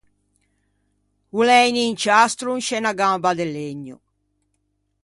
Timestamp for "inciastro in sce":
1.91-2.77